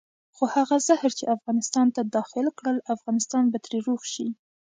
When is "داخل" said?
2.15-2.45